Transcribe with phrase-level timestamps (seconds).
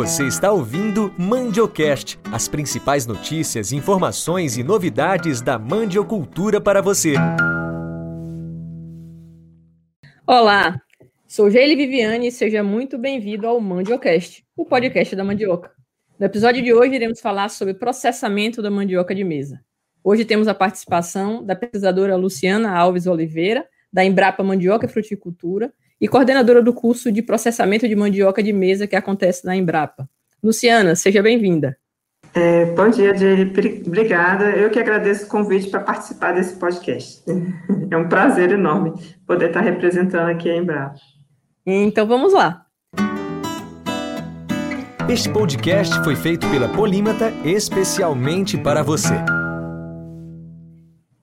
[0.00, 7.12] Você está ouvindo Mandiocast, as principais notícias, informações e novidades da mandiocultura para você.
[10.26, 10.80] Olá,
[11.28, 15.70] sou Geile Viviane e seja muito bem-vindo ao Mandiocast, o podcast da mandioca.
[16.18, 19.60] No episódio de hoje iremos falar sobre processamento da mandioca de mesa.
[20.02, 25.70] Hoje temos a participação da pesquisadora Luciana Alves Oliveira, da Embrapa Mandioca e Fruticultura,
[26.00, 30.08] e coordenadora do curso de processamento de mandioca de mesa que acontece na Embrapa.
[30.42, 31.76] Luciana, seja bem-vinda.
[32.32, 33.82] É, bom dia, Jerry.
[33.86, 34.50] Obrigada.
[34.50, 37.22] Eu que agradeço o convite para participar desse podcast.
[37.92, 38.92] É um prazer enorme
[39.26, 40.94] poder estar representando aqui a Embrapa.
[41.66, 42.64] Então vamos lá.
[45.08, 49.14] Este podcast foi feito pela Polímata especialmente para você.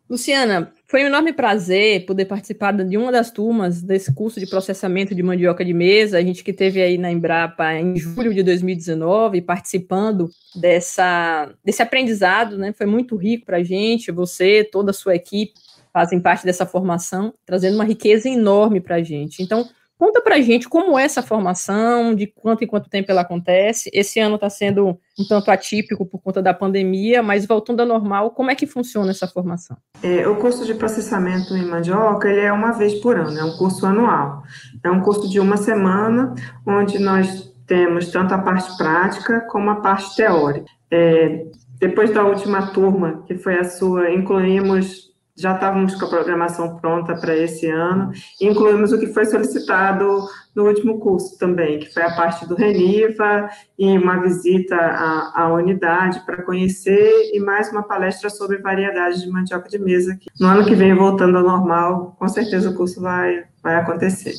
[0.09, 5.13] Luciana, foi um enorme prazer poder participar de uma das turmas desse curso de processamento
[5.13, 6.17] de mandioca de mesa.
[6.17, 12.57] A gente que teve aí na Embrapa em julho de 2019, participando dessa, desse aprendizado,
[12.57, 12.71] né?
[12.71, 14.13] Foi muito rico para a gente.
[14.13, 15.53] Você, toda a sua equipe
[15.91, 19.44] fazem parte dessa formação, trazendo uma riqueza enorme para a gente.
[19.44, 19.67] Então,
[19.98, 23.90] Conta pra gente como é essa formação, de quanto em quanto tempo ela acontece.
[23.92, 28.31] Esse ano está sendo um tanto atípico por conta da pandemia, mas voltando ao normal,
[28.31, 29.75] como é que funciona essa formação?
[30.03, 33.58] É, o curso de processamento em mandioca ele é uma vez por ano, é um
[33.58, 34.44] curso anual.
[34.84, 39.75] É um curso de uma semana, onde nós temos tanto a parte prática como a
[39.78, 40.68] parte teórica.
[40.92, 41.45] É,
[41.80, 47.16] depois da última turma, que foi a sua, incluímos já estávamos com a programação pronta
[47.16, 52.16] para esse ano, incluímos o que foi solicitado no último curso também, que foi a
[52.16, 58.29] parte do Reniva e uma visita à, à unidade para conhecer e mais uma palestra
[58.29, 60.17] sobre variedades de mandioca de mesa.
[60.19, 64.33] Que no ano que vem, voltando ao normal, com certeza o curso vai, vai acontecer.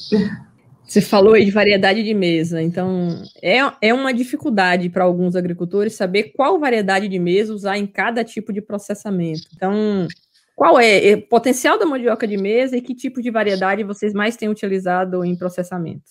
[0.89, 5.93] Você falou aí de variedade de mesa, então é, é uma dificuldade para alguns agricultores
[5.93, 9.43] saber qual variedade de mesa usar em cada tipo de processamento.
[9.55, 10.09] Então,
[10.59, 14.35] qual é o potencial da mandioca de mesa e que tipo de variedade vocês mais
[14.35, 16.11] têm utilizado em processamento?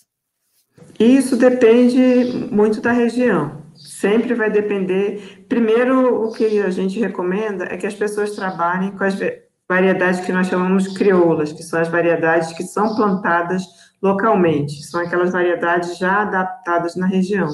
[0.97, 3.61] Isso depende muito da região.
[3.75, 5.45] Sempre vai depender.
[5.49, 9.19] Primeiro, o que a gente recomenda é que as pessoas trabalhem com as
[9.67, 13.65] variedades que nós chamamos crioulas, que são as variedades que são plantadas
[14.01, 17.49] localmente, são aquelas variedades já adaptadas na região.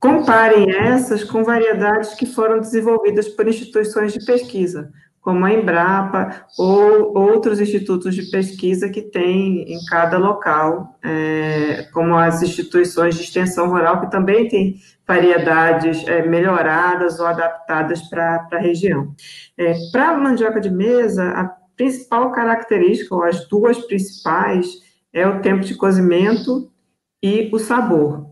[0.00, 4.90] Comparem essas com variedades que foram desenvolvidas por instituições de pesquisa,
[5.26, 12.14] como a Embrapa ou outros institutos de pesquisa que tem em cada local, é, como
[12.14, 18.58] as instituições de extensão rural, que também têm variedades é, melhoradas ou adaptadas para a
[18.58, 19.16] região.
[19.58, 21.44] É, para a mandioca de mesa, a
[21.76, 24.80] principal característica, ou as duas principais,
[25.12, 26.70] é o tempo de cozimento
[27.20, 28.30] e o sabor.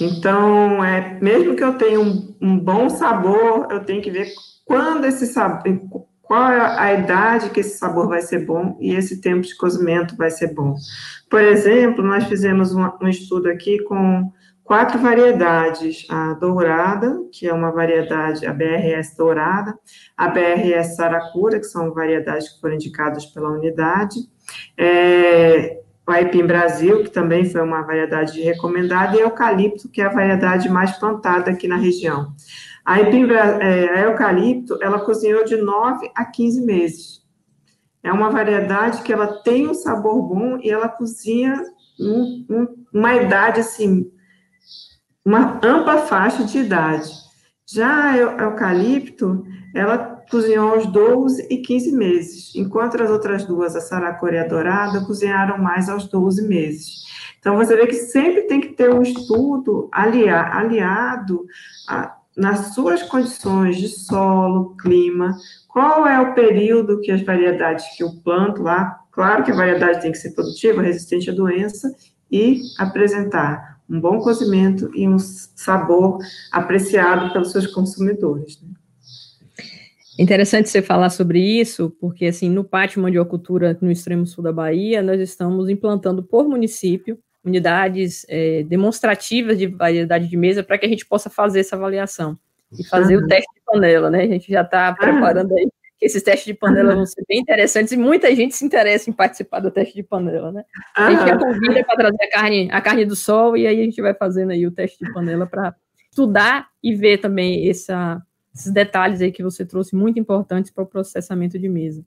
[0.00, 4.26] Então, é, mesmo que eu tenha um, um bom sabor, eu tenho que ver
[4.66, 5.62] quando esse sabor,
[6.20, 10.16] qual é a idade que esse sabor vai ser bom e esse tempo de cozimento
[10.16, 10.74] vai ser bom.
[11.30, 14.30] Por exemplo, nós fizemos um, um estudo aqui com
[14.64, 19.78] quatro variedades: a dourada, que é uma variedade, a BRS dourada,
[20.16, 24.18] a BRS saracura, que são variedades que foram indicadas pela unidade,
[24.76, 30.12] é, o Aipim Brasil, que também foi uma variedade recomendada, e eucalipto, que é a
[30.12, 32.32] variedade mais plantada aqui na região.
[32.86, 37.26] A, é, a eucalipto, ela cozinhou de 9 a 15 meses.
[38.00, 41.60] É uma variedade que ela tem um sabor bom e ela cozinha
[41.98, 44.08] um, um, uma idade, assim,
[45.24, 47.10] uma ampla faixa de idade.
[47.68, 49.98] Já a eucalipto, ela
[50.30, 55.04] cozinhou aos 12 e 15 meses, enquanto as outras duas, a saracura e a dourada,
[55.04, 57.04] cozinharam mais aos 12 meses.
[57.40, 61.44] Então, você vê que sempre tem que ter um estudo aliado
[61.88, 65.36] a, nas suas condições de solo, clima,
[65.66, 70.02] qual é o período que as variedades que eu planto lá, claro que a variedade
[70.02, 71.90] tem que ser produtiva, resistente à doença,
[72.30, 76.18] e apresentar um bom cozimento e um sabor
[76.50, 78.60] apreciado pelos seus consumidores.
[78.60, 78.68] Né?
[80.18, 85.02] Interessante você falar sobre isso, porque assim, no pátio mandiocultura no extremo sul da Bahia,
[85.02, 90.88] nós estamos implantando por município unidades é, demonstrativas de variedade de mesa para que a
[90.88, 92.38] gente possa fazer essa avaliação
[92.78, 93.24] e fazer uhum.
[93.24, 94.22] o teste de panela, né?
[94.22, 97.92] A gente já está preparando aí que esses testes de panela vão ser bem interessantes
[97.92, 100.64] e muita gente se interessa em participar do teste de panela, né?
[100.94, 103.84] A gente já convida para trazer a carne, a carne do sol e aí a
[103.84, 105.74] gente vai fazendo aí o teste de panela para
[106.10, 108.20] estudar e ver também essa,
[108.54, 112.04] esses detalhes aí que você trouxe muito importantes para o processamento de mesa.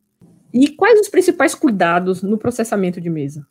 [0.54, 3.48] E quais os principais cuidados no processamento de mesa?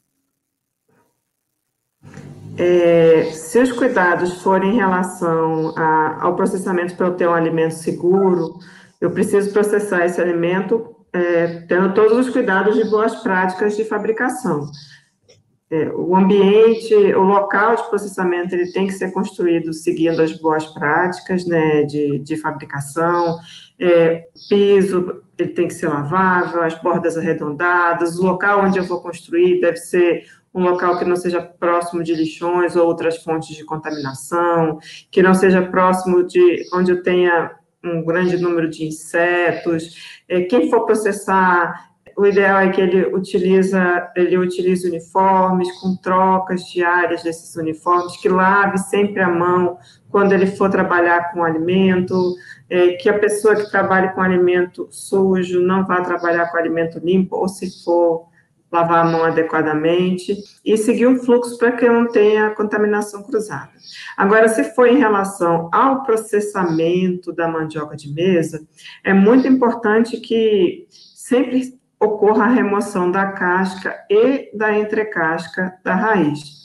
[2.59, 7.75] É, se os cuidados forem em relação a, ao processamento para eu ter um alimento
[7.75, 8.59] seguro,
[9.01, 14.67] eu preciso processar esse alimento é, tendo todos os cuidados de boas práticas de fabricação.
[15.71, 20.67] É, o ambiente, o local de processamento, ele tem que ser construído seguindo as boas
[20.67, 23.39] práticas, né, de, de fabricação,
[23.79, 29.01] é, piso, ele tem que ser lavável, as bordas arredondadas, o local onde eu vou
[29.01, 30.25] construir deve ser
[30.59, 34.79] um local que não seja próximo de lixões ou outras fontes de contaminação,
[35.11, 37.53] que não seja próximo de onde eu tenha
[37.83, 39.95] um grande número de insetos.
[40.29, 46.65] É, quem for processar, o ideal é que ele utiliza, ele utilize uniformes com trocas
[46.65, 49.79] diárias desses uniformes, que lave sempre a mão
[50.11, 52.35] quando ele for trabalhar com alimento,
[52.69, 57.37] é, que a pessoa que trabalhe com alimento sujo não vá trabalhar com alimento limpo,
[57.37, 58.27] ou se for
[58.71, 63.71] lavar a mão adequadamente e seguir um fluxo para que não tenha contaminação cruzada.
[64.17, 68.67] Agora, se for em relação ao processamento da mandioca de mesa,
[69.03, 76.59] é muito importante que sempre ocorra a remoção da casca e da entrecasca da raiz.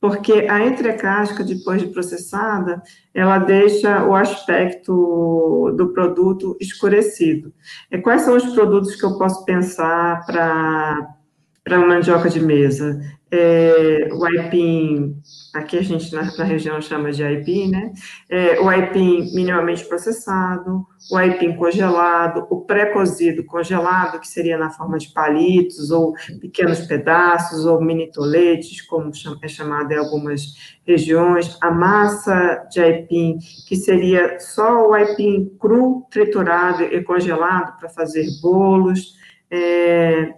[0.00, 2.82] Porque a entrecasca, depois de processada,
[3.14, 7.54] ela deixa o aspecto do produto escurecido.
[7.90, 11.16] E quais são os produtos que eu posso pensar para
[11.64, 13.00] para mandioca de mesa.
[13.30, 15.16] É, o aipim,
[15.52, 17.92] aqui a gente na, na, região chama de aipim, né?
[18.30, 24.98] É, o aipim minimamente processado, o aipim congelado, o pré-cozido congelado, que seria na forma
[24.98, 29.10] de palitos ou pequenos pedaços ou mini toletes, como
[29.42, 36.06] é chamado em algumas regiões, a massa de aipim, que seria só o aipim cru,
[36.08, 39.14] triturado e congelado para fazer bolos,
[39.50, 40.34] é,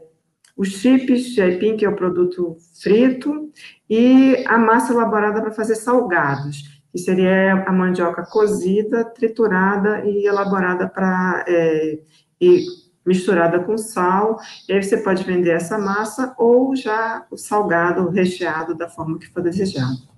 [0.56, 3.50] os chips de aipim, que é o produto frito,
[3.88, 10.88] e a massa elaborada para fazer salgados, que seria a mandioca cozida, triturada e elaborada
[10.88, 11.98] para é,
[12.40, 12.64] e
[13.04, 14.38] misturada com sal.
[14.68, 19.28] E aí você pode vender essa massa ou já o salgado recheado da forma que
[19.28, 20.16] for desejado.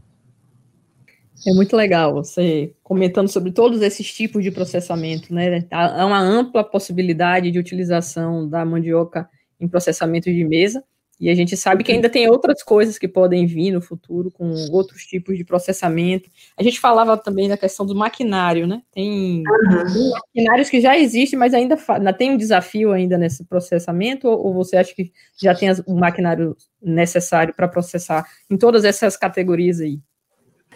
[1.46, 5.64] É muito legal você comentando sobre todos esses tipos de processamento, né?
[5.70, 9.29] Há uma ampla possibilidade de utilização da mandioca
[9.60, 10.82] em processamento de mesa,
[11.20, 14.52] e a gente sabe que ainda tem outras coisas que podem vir no futuro com
[14.70, 16.31] outros tipos de processamento.
[16.56, 18.82] A gente falava também da questão do maquinário, né?
[18.93, 20.10] Tem, uhum.
[20.12, 21.76] maquinários que já existem, mas ainda,
[22.16, 26.56] tem um desafio ainda nesse processamento, ou, ou você acha que já tem o maquinário
[26.81, 29.99] necessário para processar em todas essas categorias aí?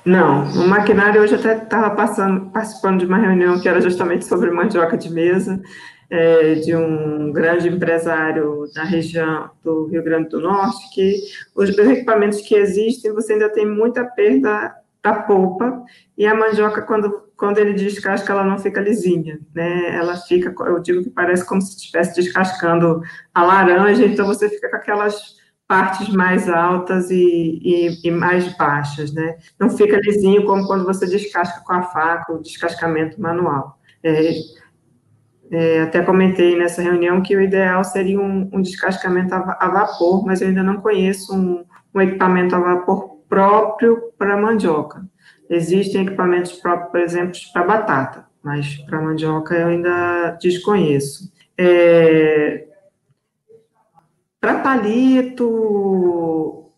[0.04, 4.96] Não, o maquinário hoje até estava participando de uma reunião que era justamente sobre mandioca
[4.96, 5.62] de mesa,
[6.12, 11.16] é, de um grande empresário da região do Rio Grande do Norte, que
[11.54, 15.82] os equipamentos que existem, você ainda tem muita perda da polpa,
[16.16, 19.96] e a mandioca, quando, quando ele descasca, ela não fica lisinha, né?
[19.96, 23.00] Ela fica, eu digo que parece como se estivesse descascando
[23.34, 29.14] a laranja, então você fica com aquelas partes mais altas e, e, e, mais baixas,
[29.14, 29.38] né?
[29.58, 33.78] Não fica lisinho como quando você descasca com a faca, o descascamento manual.
[34.04, 34.34] É,
[35.52, 40.24] é, até comentei nessa reunião que o ideal seria um, um descascamento a, a, vapor,
[40.24, 41.62] mas eu ainda não conheço um,
[41.94, 45.04] um equipamento a vapor próprio para mandioca.
[45.50, 51.30] Existem equipamentos próprios, por exemplo, para batata, mas para mandioca eu ainda desconheço.
[51.58, 52.64] É,
[54.40, 56.70] para palito,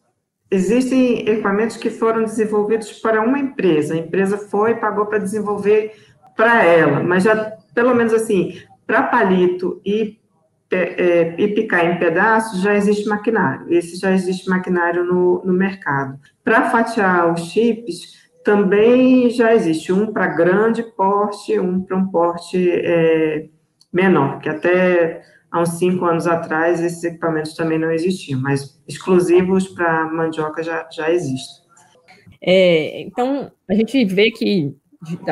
[0.50, 3.94] existem equipamentos que foram desenvolvidos para uma empresa.
[3.94, 5.94] A empresa foi e pagou para desenvolver
[6.36, 10.18] para ela, mas já pelo menos assim, para palito e,
[10.70, 13.72] é, e picar em pedaços, já existe maquinário.
[13.72, 16.18] Esse já existe maquinário no, no mercado.
[16.42, 22.70] Para fatiar os chips, também já existe um para grande porte, um para um porte
[22.70, 23.48] é,
[23.92, 29.68] menor, que até há uns cinco anos atrás esses equipamentos também não existiam, mas exclusivos
[29.68, 31.64] para mandioca já, já existem.
[32.42, 34.74] É, então, a gente vê que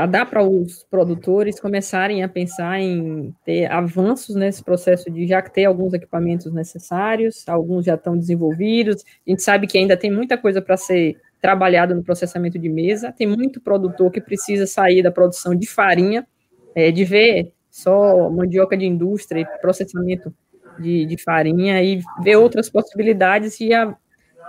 [0.09, 5.65] dá para os produtores começarem a pensar em ter avanços nesse processo de já ter
[5.65, 9.03] alguns equipamentos necessários, alguns já estão desenvolvidos.
[9.27, 13.13] A gente sabe que ainda tem muita coisa para ser trabalhado no processamento de mesa,
[13.13, 16.27] tem muito produtor que precisa sair da produção de farinha,
[16.75, 20.33] é, de ver só mandioca de indústria e processamento
[20.79, 23.97] de, de farinha e ver outras possibilidades e a,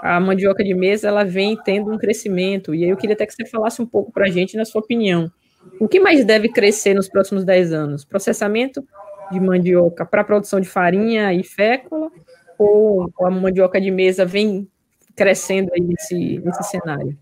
[0.03, 2.75] a mandioca de mesa ela vem tendo um crescimento.
[2.75, 4.81] E aí eu queria até que você falasse um pouco para a gente, na sua
[4.81, 5.31] opinião.
[5.79, 8.03] O que mais deve crescer nos próximos 10 anos?
[8.03, 8.83] Processamento
[9.31, 12.11] de mandioca para produção de farinha e fécula?
[12.59, 14.67] Ou a mandioca de mesa vem
[15.15, 17.17] crescendo aí nesse, nesse cenário?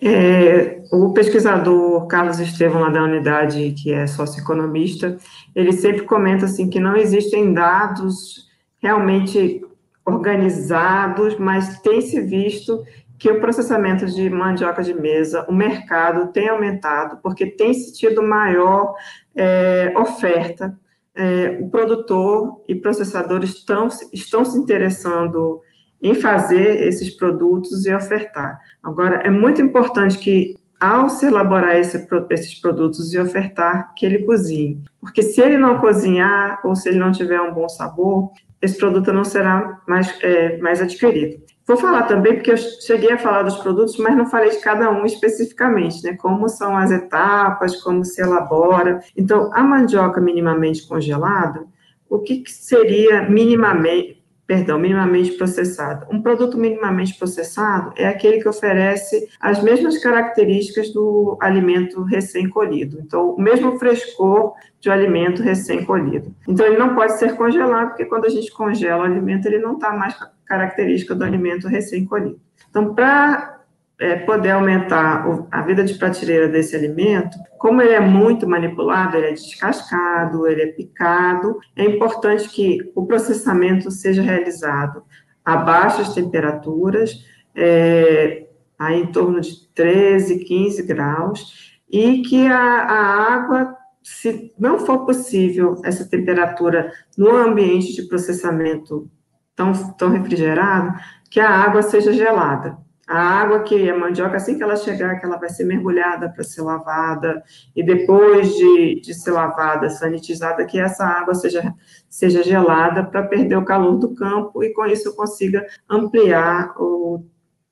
[0.00, 5.18] É, o pesquisador Carlos Estevam, lá da unidade, que é socioeconomista,
[5.54, 9.60] ele sempre comenta assim que não existem dados realmente
[10.04, 12.84] organizados, mas tem se visto
[13.18, 18.94] que o processamento de mandioca de mesa, o mercado tem aumentado, porque tem tido maior
[19.34, 20.78] é, oferta.
[21.14, 25.60] É, o produtor e processador estão, estão se interessando
[26.02, 28.60] em fazer esses produtos e ofertar.
[28.82, 34.24] Agora, é muito importante que, ao se elaborar esse, esses produtos e ofertar, que ele
[34.24, 34.82] cozinhe.
[35.00, 38.32] Porque se ele não cozinhar, ou se ele não tiver um bom sabor,
[38.64, 41.42] esse produto não será mais, é, mais adquirido.
[41.66, 44.90] Vou falar também, porque eu cheguei a falar dos produtos, mas não falei de cada
[44.90, 46.14] um especificamente, né?
[46.14, 49.00] Como são as etapas, como se elabora.
[49.16, 51.64] Então, a mandioca minimamente congelada,
[52.08, 56.06] o que, que seria minimamente, perdão, minimamente processado.
[56.10, 63.00] Um produto minimamente processado é aquele que oferece as mesmas características do alimento recém-colhido.
[63.00, 66.34] Então, o mesmo frescor de um alimento recém-colhido.
[66.46, 69.74] Então, ele não pode ser congelado, porque quando a gente congela o alimento, ele não
[69.74, 72.38] está mais característica do alimento recém-colhido.
[72.68, 73.53] Então, para
[73.98, 79.28] é, poder aumentar a vida de prateleira desse alimento, como ele é muito manipulado, ele
[79.28, 85.04] é descascado, ele é picado, é importante que o processamento seja realizado
[85.44, 87.24] a baixas temperaturas,
[87.54, 88.46] é,
[88.90, 95.80] em torno de 13, 15 graus, e que a, a água, se não for possível
[95.84, 99.08] essa temperatura no ambiente de processamento
[99.54, 100.98] tão, tão refrigerado,
[101.30, 102.83] que a água seja gelada.
[103.06, 106.42] A água que a mandioca, assim que ela chegar, que ela vai ser mergulhada para
[106.42, 107.42] ser lavada,
[107.76, 111.74] e depois de, de ser lavada, sanitizada, que essa água seja,
[112.08, 117.24] seja gelada para perder o calor do campo e com isso eu consiga ampliar o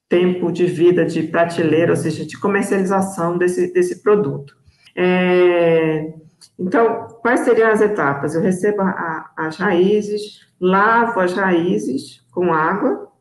[0.08, 4.54] tempo de vida de prateleira, ou seja, de comercialização desse, desse produto.
[4.94, 6.12] É,
[6.58, 8.34] então, quais seriam as etapas?
[8.34, 13.11] Eu recebo a, as raízes, lavo as raízes com água,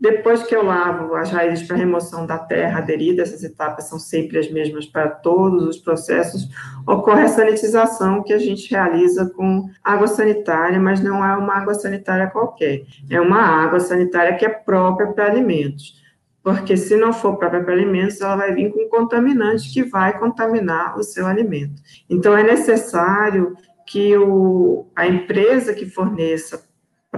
[0.00, 4.38] depois que eu lavo as raízes para remoção da terra aderida, essas etapas são sempre
[4.38, 6.48] as mesmas para todos os processos,
[6.86, 11.74] ocorre a sanitização que a gente realiza com água sanitária, mas não é uma água
[11.74, 15.98] sanitária qualquer, é uma água sanitária que é própria para alimentos.
[16.44, 20.96] Porque se não for própria para alimentos, ela vai vir com contaminante que vai contaminar
[20.96, 21.82] o seu alimento.
[22.08, 26.67] Então, é necessário que o, a empresa que forneça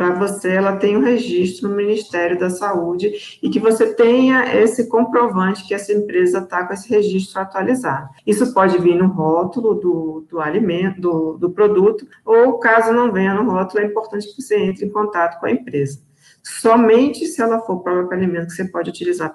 [0.00, 4.88] para você, ela tem um registro no Ministério da Saúde e que você tenha esse
[4.88, 8.08] comprovante que essa empresa está com esse registro atualizado.
[8.26, 13.34] Isso pode vir no rótulo do, do alimento, do, do produto, ou caso não venha
[13.34, 16.00] no rótulo, é importante que você entre em contato com a empresa.
[16.42, 19.34] Somente se ela for próprio alimento que você pode utilizar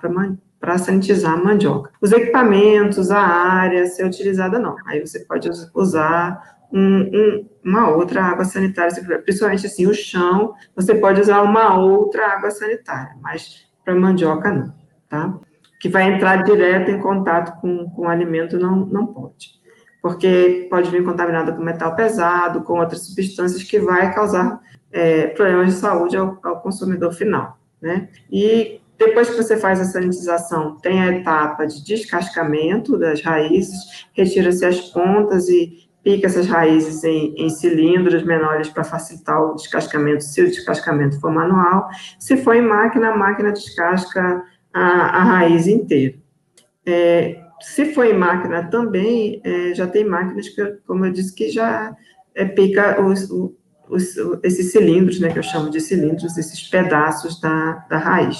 [0.59, 1.91] para sanitizar a mandioca.
[2.01, 4.75] Os equipamentos, a área, ser utilizada não.
[4.87, 8.93] Aí você pode usar um, um, uma outra água sanitária,
[9.23, 14.73] principalmente assim, o chão, você pode usar uma outra água sanitária, mas para mandioca não,
[15.09, 15.39] tá?
[15.79, 19.55] Que vai entrar direto em contato com, com o alimento, não, não pode.
[20.01, 24.59] Porque pode vir contaminada com metal pesado, com outras substâncias que vai causar
[24.91, 28.09] é, problemas de saúde ao, ao consumidor final, né?
[28.31, 34.65] E depois que você faz a sanitização, tem a etapa de descascamento das raízes, retira-se
[34.65, 40.39] as pontas e pica essas raízes em, em cilindros menores para facilitar o descascamento, se
[40.39, 41.89] o descascamento for manual.
[42.19, 46.13] Se for em máquina, a máquina descasca a, a raiz inteira.
[46.85, 51.49] É, se for em máquina também, é, já tem máquinas que, como eu disse, que
[51.49, 51.97] já
[52.35, 53.27] é, pica os,
[53.89, 58.37] os, esses cilindros, né, que eu chamo de cilindros, esses pedaços da, da raiz.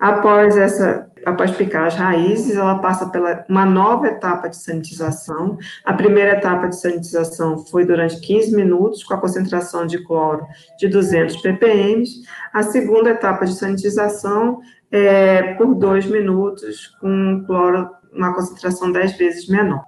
[0.00, 5.58] Após essa após picar as raízes, ela passa pela uma nova etapa de sanitização.
[5.84, 10.46] A primeira etapa de sanitização foi durante 15 minutos, com a concentração de cloro
[10.78, 12.04] de 200 ppm.
[12.52, 19.48] A segunda etapa de sanitização é por 2 minutos, com cloro, uma concentração 10 vezes
[19.48, 19.84] menor.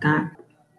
[0.00, 0.32] Tá?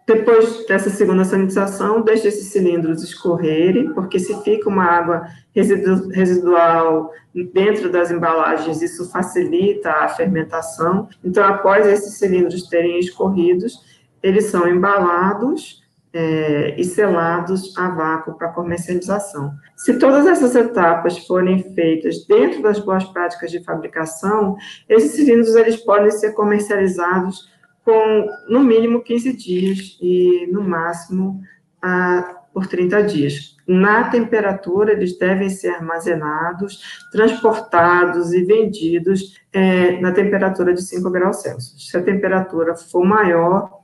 [0.06, 7.10] Depois dessa segunda sanitização, deixe esses cilindros escorrerem, porque se fica uma água residual
[7.52, 11.08] dentro das embalagens, isso facilita a fermentação.
[11.24, 13.84] Então, após esses cilindros terem escorridos,
[14.22, 15.82] eles são embalados
[16.12, 19.52] é, e selados a vácuo para comercialização.
[19.76, 24.56] Se todas essas etapas forem feitas dentro das boas práticas de fabricação,
[24.88, 27.50] esses cilindros eles podem ser comercializados
[27.86, 31.40] com no mínimo 15 dias e no máximo
[31.80, 33.54] a por 30 dias.
[33.68, 41.42] Na temperatura, eles devem ser armazenados, transportados e vendidos é, na temperatura de 5 graus
[41.42, 41.90] Celsius.
[41.90, 43.82] Se a temperatura for maior,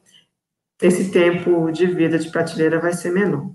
[0.81, 3.51] esse tempo de vida de prateleira vai ser menor.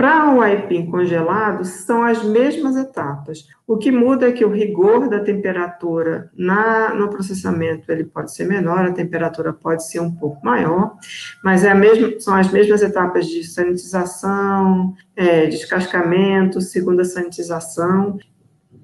[0.00, 3.46] Para o aipim congelado, são as mesmas etapas.
[3.66, 8.46] O que muda é que o rigor da temperatura na, no processamento ele pode ser
[8.46, 10.96] menor, a temperatura pode ser um pouco maior,
[11.44, 18.18] mas é mesma, são as mesmas etapas de sanitização, é, descascamento, segunda sanitização,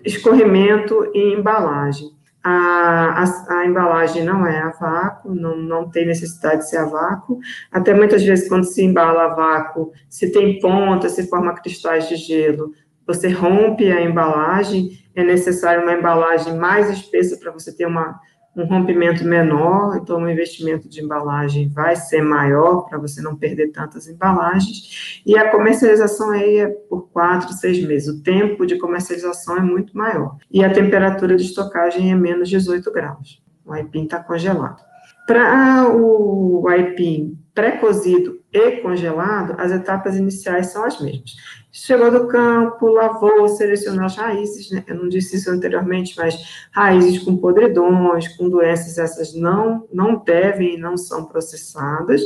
[0.05, 2.16] escorrimento e embalagem.
[2.49, 6.85] A, a, a, embalagem não é a vácuo, não, não tem necessidade de ser a
[6.85, 7.41] vácuo.
[7.73, 12.15] Até muitas vezes, quando se embala a vácuo, se tem ponta, se forma cristais de
[12.15, 12.71] gelo,
[13.05, 18.21] você rompe a embalagem, é necessário uma embalagem mais espessa para você ter uma,
[18.57, 23.69] um rompimento menor, então o investimento de embalagem vai ser maior para você não perder
[23.69, 28.09] tantas embalagens, e a comercialização aí é por quatro, seis meses.
[28.09, 30.37] O tempo de comercialização é muito maior.
[30.51, 33.43] E a temperatura de estocagem é menos 18 graus.
[33.65, 34.83] O aipim está congelado.
[35.27, 41.35] Para o aipim pré-cozido e congelado, as etapas iniciais são as mesmas
[41.77, 44.83] chegou do campo, lavou, selecionou as raízes, né?
[44.87, 50.75] eu não disse isso anteriormente, mas raízes com podridões, com doenças, essas não, não devem
[50.75, 52.23] e não são processadas,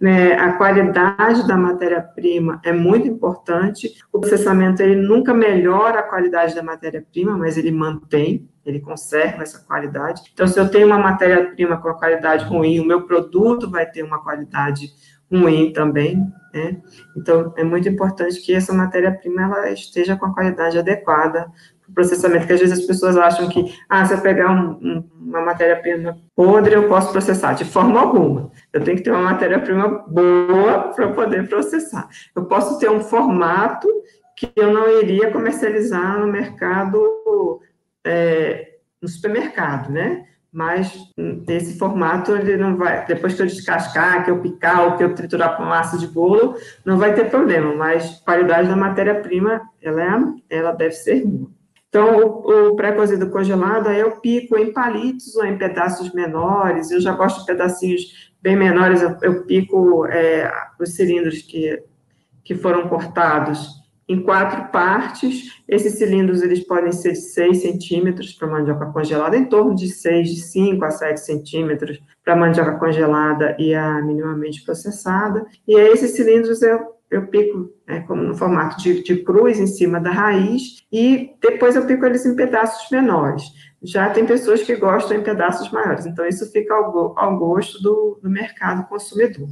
[0.00, 0.34] né?
[0.34, 6.62] a qualidade da matéria-prima é muito importante, o processamento, ele nunca melhora a qualidade da
[6.62, 11.88] matéria-prima, mas ele mantém, ele conserva essa qualidade, então se eu tenho uma matéria-prima com
[11.88, 15.11] a qualidade ruim, o meu produto vai ter uma qualidade ruim
[15.72, 16.76] também, né?
[17.16, 21.94] Então, é muito importante que essa matéria-prima ela esteja com a qualidade adequada para o
[21.94, 25.40] processamento, porque às vezes as pessoas acham que, ah, se eu pegar um, um, uma
[25.40, 27.54] matéria-prima podre, eu posso processar.
[27.54, 28.50] De forma alguma.
[28.72, 32.08] Eu tenho que ter uma matéria-prima boa para poder processar.
[32.36, 33.88] Eu posso ter um formato
[34.36, 37.60] que eu não iria comercializar no mercado,
[38.04, 40.26] é, no supermercado, né?
[40.52, 45.02] Mas nesse formato ele não vai, depois que eu descascar, que eu picar ou que
[45.02, 50.02] eu triturar com massa de bolo, não vai ter problema, mas qualidade da matéria-prima, ela,
[50.02, 51.50] é, ela deve ser boa.
[51.88, 57.00] Então, o, o pré-cozido congelado, aí eu pico em palitos ou em pedaços menores, eu
[57.00, 61.82] já gosto de pedacinhos bem menores, eu, eu pico é, os cilindros que,
[62.44, 65.62] que foram cortados em quatro partes.
[65.68, 70.28] Esses cilindros eles podem ser de 6 centímetros para mandioca congelada, em torno de 6,
[70.28, 75.44] de 5 a 7 centímetros para mandioca congelada e a minimamente processada.
[75.66, 80.00] E esses cilindros eu, eu pico é, como no formato de, de cruz em cima
[80.00, 83.44] da raiz e depois eu pico eles em pedaços menores.
[83.82, 88.20] Já tem pessoas que gostam em pedaços maiores, então isso fica ao, ao gosto do,
[88.22, 89.48] do mercado consumidor.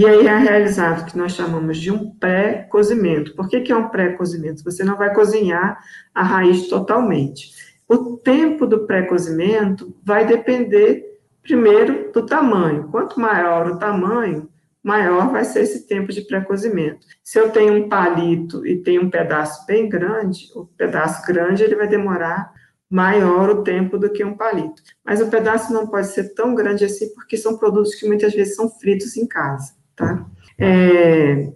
[0.00, 3.36] E aí é realizado o que nós chamamos de um pré-cozimento.
[3.36, 4.64] Por que, que é um pré-cozimento?
[4.64, 5.78] Você não vai cozinhar
[6.14, 7.50] a raiz totalmente.
[7.86, 12.88] O tempo do pré-cozimento vai depender, primeiro, do tamanho.
[12.90, 14.48] Quanto maior o tamanho,
[14.82, 17.06] maior vai ser esse tempo de pré-cozimento.
[17.22, 21.76] Se eu tenho um palito e tenho um pedaço bem grande, o pedaço grande ele
[21.76, 22.50] vai demorar
[22.88, 24.82] maior o tempo do que um palito.
[25.04, 28.56] Mas o pedaço não pode ser tão grande assim, porque são produtos que muitas vezes
[28.56, 30.24] são fritos em casa tá?
[30.58, 31.52] É,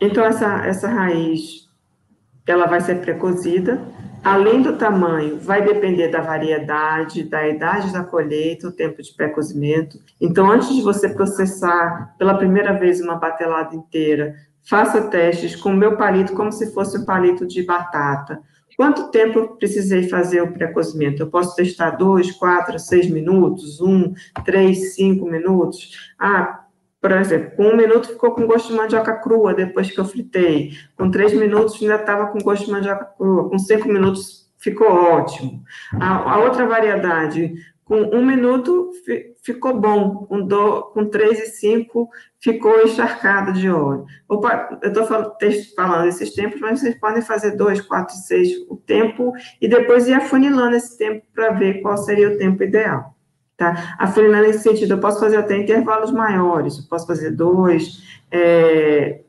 [0.00, 1.68] então, essa, essa raiz,
[2.46, 3.80] ela vai ser precozida,
[4.24, 9.98] além do tamanho, vai depender da variedade, da idade da colheita, o tempo de pré-cozimento.
[10.20, 15.76] Então, antes de você processar pela primeira vez uma batelada inteira, faça testes com o
[15.76, 18.40] meu palito como se fosse um palito de batata.
[18.80, 21.22] Quanto tempo eu precisei fazer o pré-cozimento?
[21.22, 26.10] Eu posso testar dois, quatro, seis minutos, um, três, cinco minutos?
[26.18, 26.64] Ah,
[26.98, 30.70] por exemplo, com um minuto ficou com gosto de mandioca crua depois que eu fritei.
[30.96, 33.50] Com três minutos ainda estava com gosto de mandioca crua.
[33.50, 35.62] Com cinco minutos ficou ótimo.
[36.00, 37.52] A, a outra variedade,
[37.84, 38.92] com um minuto
[39.42, 44.04] ficou bom, com, do, com três e cinco ficou encharcado de óleo.
[44.28, 49.32] Opa, eu estou falando, esses tempos, mas vocês podem fazer dois, quatro, seis o tempo
[49.60, 53.14] e depois ir afunilando esse tempo para ver qual seria o tempo ideal.
[53.56, 53.94] Tá?
[53.98, 59.20] Afunilando nesse sentido, eu posso fazer até intervalos maiores, eu posso fazer dois, é,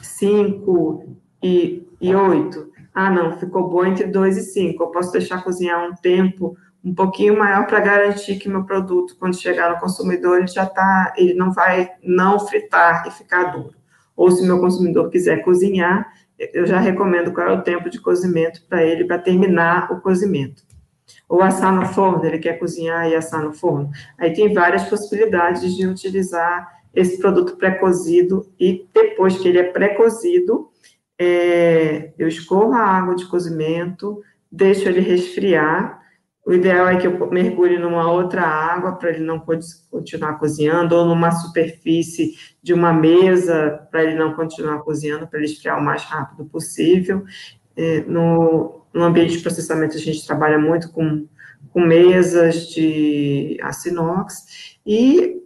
[0.00, 2.72] cinco e, e oito.
[2.94, 4.84] Ah, não, ficou bom entre dois e cinco.
[4.84, 9.40] Eu posso deixar cozinhar um tempo um pouquinho maior para garantir que meu produto, quando
[9.40, 13.74] chegar no consumidor, ele já está, ele não vai não fritar e ficar duro.
[14.14, 18.62] Ou se meu consumidor quiser cozinhar, eu já recomendo qual é o tempo de cozimento
[18.68, 20.62] para ele, para terminar o cozimento.
[21.28, 23.90] Ou assar no forno, ele quer cozinhar e assar no forno.
[24.18, 30.70] Aí tem várias possibilidades de utilizar esse produto pré-cozido e depois que ele é pré-cozido,
[31.18, 36.03] é, eu escorro a água de cozimento, deixo ele resfriar.
[36.46, 39.42] O ideal é que eu mergulhe numa outra água para ele não
[39.90, 45.48] continuar cozinhando, ou numa superfície de uma mesa para ele não continuar cozinhando, para ele
[45.48, 47.24] esfriar o mais rápido possível.
[47.76, 51.26] É, no, no ambiente de processamento, a gente trabalha muito com,
[51.70, 55.42] com mesas de aço inox, e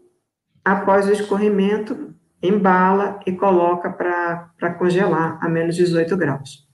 [0.64, 6.67] após o escorrimento, embala e coloca para congelar a menos 18 graus.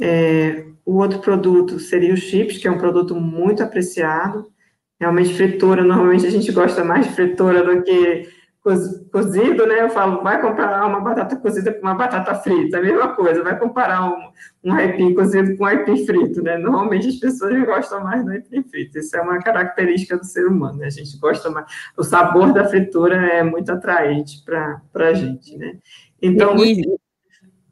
[0.00, 4.46] É, o outro produto seria o chips, que é um produto muito apreciado.
[5.00, 8.28] Realmente, fritura, normalmente a gente gosta mais de fritura do que
[9.10, 9.82] cozido, né?
[9.82, 13.58] Eu falo, vai comparar uma batata cozida com uma batata frita, a mesma coisa, vai
[13.58, 14.30] comparar um,
[14.64, 16.58] um aipim cozido com um aipim frito, né?
[16.58, 20.78] Normalmente as pessoas gostam mais do aipim frito, isso é uma característica do ser humano,
[20.78, 20.86] né?
[20.86, 25.78] A gente gosta mais, o sabor da fritura é muito atraente para a gente, né?
[26.20, 26.82] Então, e,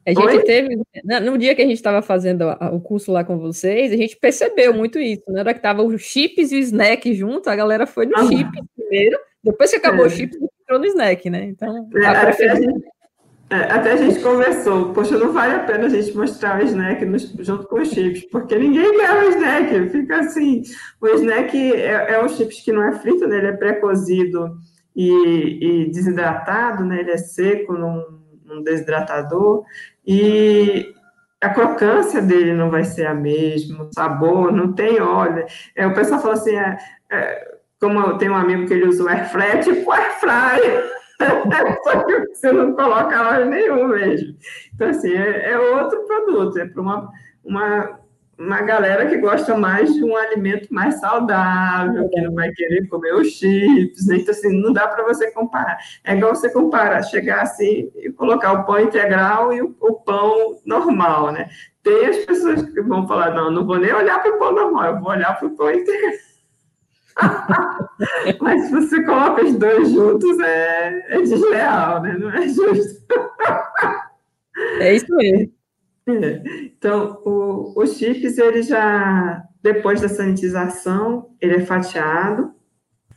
[0.07, 0.43] a gente Oi?
[0.43, 3.97] teve, né, no dia que a gente estava fazendo o curso lá com vocês, a
[3.97, 5.33] gente percebeu muito isso, né?
[5.33, 8.25] Na hora que tava os chips e o snack junto, a galera foi no ah.
[8.25, 10.07] chip primeiro, depois que acabou é.
[10.07, 11.47] o chip, entrou no snack, né?
[11.47, 12.85] Então, é, a até, a gente,
[13.49, 17.05] é, até, a gente, conversou, poxa, não vale a pena a gente mostrar o snack
[17.43, 20.61] junto com os chips, porque ninguém quer o snack, fica assim,
[21.01, 23.39] o snack é, é um chips que não é frito, né?
[23.39, 24.55] Ele é pré-cozido
[24.95, 27.01] e, e desidratado, né?
[27.01, 29.63] Ele é seco num um desidratador,
[30.07, 30.95] e
[31.41, 35.45] a crocância dele não vai ser a mesma, o sabor, não tem óleo.
[35.75, 36.77] É, o pessoal fala assim, é,
[37.11, 40.19] é, como eu tenho um amigo que ele usa o air fry, é tipo air
[40.19, 40.97] fry.
[41.83, 44.35] Só que você não coloca óleo nenhum mesmo.
[44.73, 47.09] Então, assim, é, é outro produto, é para uma,
[47.43, 47.99] uma
[48.37, 53.15] uma galera que gosta mais de um alimento mais saudável, que não vai querer comer
[53.15, 54.17] os chips, né?
[54.17, 55.77] então assim, não dá para você comparar.
[56.03, 60.59] É igual você comparar, chegar assim e colocar o pão integral e o, o pão
[60.65, 61.49] normal, né?
[61.81, 64.85] Tem as pessoas que vão falar, não, não vou nem olhar para o pão normal,
[64.85, 66.13] eu vou olhar para o pão integral.
[68.39, 72.15] Mas se você coloca os dois juntos, é, é desleal, né?
[72.19, 73.03] Não é justo.
[74.79, 75.56] É isso mesmo.
[76.77, 82.51] Então, o, o chips, ele já, depois da sanitização, ele é fatiado.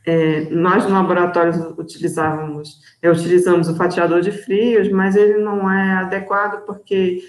[0.05, 5.93] É, nós, no laboratório, utilizávamos, é, utilizamos o fatiador de frios, mas ele não é
[5.93, 7.21] adequado porque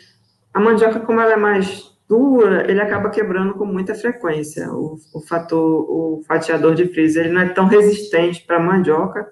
[0.55, 4.71] a mandioca, como ela é mais dura, ele acaba quebrando com muita frequência.
[4.73, 9.31] O, o, fator, o fatiador de frios, ele não é tão resistente para a mandioca,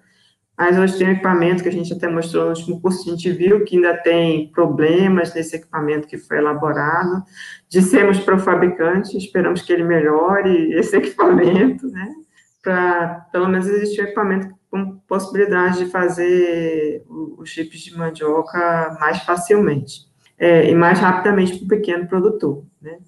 [0.60, 3.30] mas hoje tem um equipamento que a gente até mostrou no último curso, a gente
[3.30, 7.24] viu que ainda tem problemas nesse equipamento que foi elaborado.
[7.66, 12.12] Dissemos para o fabricante, esperamos que ele melhore esse equipamento, né?
[12.62, 19.22] Para, pelo menos, existir um equipamento com possibilidade de fazer os chips de mandioca mais
[19.22, 22.98] facilmente é, e mais rapidamente para o pequeno produtor, né?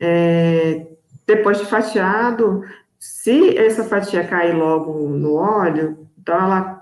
[0.00, 0.88] É,
[1.24, 2.64] depois de fatiado,
[2.98, 6.79] se essa fatia cair logo no óleo, então ela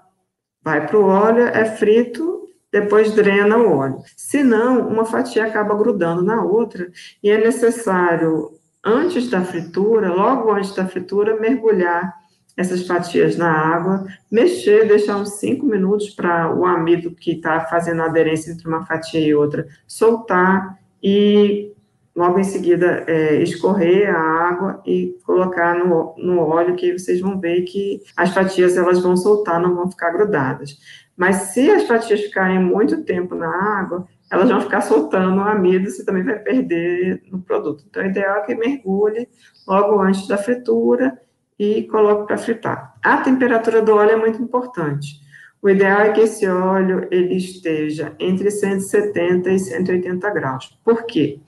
[0.69, 4.03] vai para o óleo, é frito, depois drena o óleo.
[4.15, 6.91] Se não, uma fatia acaba grudando na outra
[7.23, 8.51] e é necessário,
[8.85, 12.15] antes da fritura, logo antes da fritura, mergulhar
[12.55, 18.03] essas fatias na água, mexer, deixar uns 5 minutos para o amido que está fazendo
[18.03, 21.73] a aderência entre uma fatia e outra soltar e
[22.19, 27.39] logo em seguida é, escorrer a água e colocar no, no óleo, que vocês vão
[27.39, 30.77] ver que as fatias elas vão soltar, não vão ficar grudadas.
[31.17, 35.89] Mas se as fatias ficarem muito tempo na água, elas vão ficar soltando o amido,
[35.89, 37.85] você também vai perder no produto.
[37.89, 39.29] Então, o ideal é que mergulhe
[39.65, 41.17] logo antes da fritura
[41.57, 42.95] e coloque para fritar.
[43.01, 45.21] A temperatura do óleo é muito importante.
[45.63, 50.77] O ideal é que esse óleo ele esteja entre 170 e 180 graus.
[50.85, 51.41] Por quê?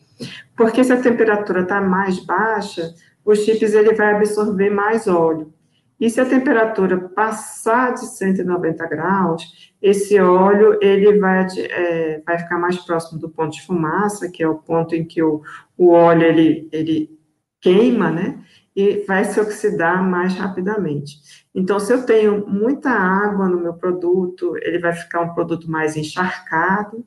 [0.56, 5.52] Porque se a temperatura está mais baixa, o chips ele vai absorver mais óleo.
[6.00, 12.58] E se a temperatura passar de 190 graus, esse óleo ele vai, é, vai ficar
[12.58, 15.42] mais próximo do ponto de fumaça, que é o ponto em que o,
[15.76, 17.20] o óleo ele, ele
[17.60, 18.42] queima, né?
[18.74, 21.18] E vai se oxidar mais rapidamente.
[21.54, 25.96] Então, se eu tenho muita água no meu produto, ele vai ficar um produto mais
[25.96, 27.04] encharcado,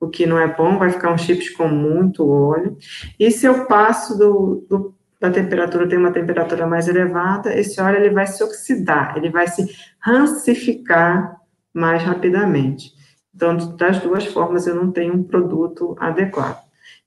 [0.00, 2.76] o que não é bom, vai ficar um chips com muito óleo.
[3.18, 7.96] E se eu passo do, do, da temperatura, tem uma temperatura mais elevada, esse óleo
[7.96, 9.66] ele vai se oxidar, ele vai se
[9.98, 11.36] rancificar
[11.72, 12.92] mais rapidamente.
[13.34, 16.64] Então, das duas formas, eu não tenho um produto adequado.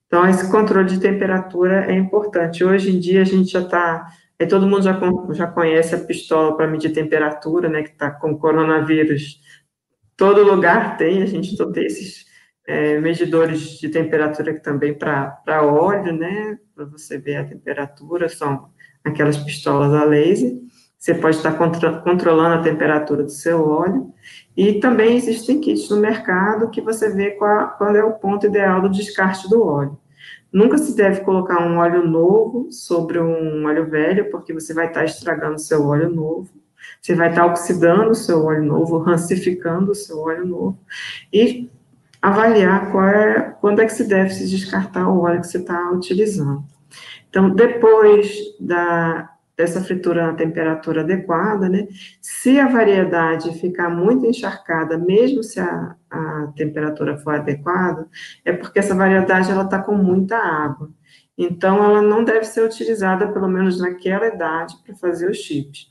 [0.08, 2.64] Então, esse controle de temperatura é importante.
[2.64, 4.08] Hoje em dia, a gente já está.
[4.38, 4.98] É, todo mundo já,
[5.32, 9.40] já conhece a pistola para medir temperatura, né, que está com coronavírus
[10.20, 12.26] todo lugar tem, a gente tem esses
[12.70, 16.60] é, medidores de temperatura também para óleo, né?
[16.76, 18.70] Para você ver a temperatura, são
[19.04, 20.54] aquelas pistolas a laser.
[20.96, 24.14] Você pode estar contra, controlando a temperatura do seu óleo.
[24.56, 28.84] E também existem kits no mercado que você vê qual, qual é o ponto ideal
[28.84, 29.98] do descarte do óleo.
[30.54, 35.06] Nunca se deve colocar um óleo novo sobre um óleo velho, porque você vai estar
[35.06, 36.52] estragando seu óleo novo.
[37.02, 40.80] Você vai estar oxidando o seu óleo novo, rancificando o seu óleo novo.
[41.34, 41.68] E
[42.22, 45.92] avaliar qual é, quando é que se deve se descartar o óleo que você está
[45.92, 46.64] utilizando.
[47.30, 51.88] Então, depois da, dessa fritura na temperatura adequada, né,
[52.22, 58.08] se a variedade ficar muito encharcada, mesmo se a, a temperatura for adequada,
[58.44, 60.90] é porque essa variedade ela está com muita água.
[61.38, 65.88] Então, ela não deve ser utilizada, pelo menos naquela idade, para fazer os chips.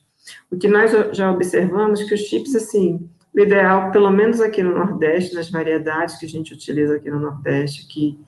[0.50, 4.64] O que nós já observamos é que os chips, assim, o ideal, pelo menos aqui
[4.64, 8.18] no Nordeste, nas variedades que a gente utiliza aqui no Nordeste, aqui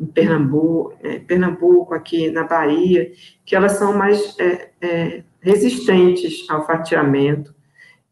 [0.00, 3.12] em Pernambuco, é, Pernambuco aqui na Bahia,
[3.44, 7.54] que elas são mais é, é, resistentes ao fatiamento,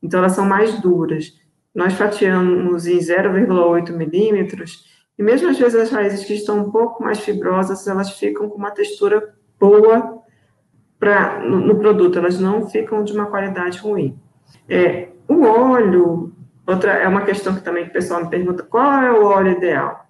[0.01, 1.37] então elas são mais duras.
[1.75, 4.85] Nós fatiamos em 0,8 milímetros,
[5.19, 8.57] e mesmo às vezes as raízes que estão um pouco mais fibrosas, elas ficam com
[8.57, 10.23] uma textura boa
[11.01, 14.17] pra, no, no produto, elas não ficam de uma qualidade ruim.
[14.69, 16.33] É, o óleo,
[16.67, 20.07] outra é uma questão que também o pessoal me pergunta, qual é o óleo ideal?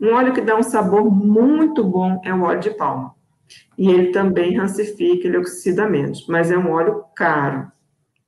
[0.00, 3.14] Um óleo que dá um sabor muito bom é o óleo de palma.
[3.76, 7.70] E ele também rancifica, ele oxida menos, mas é um óleo caro.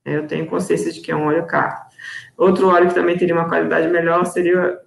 [0.05, 1.75] Eu tenho consciência de que é um óleo caro.
[2.37, 4.79] Outro óleo que também teria uma qualidade melhor seria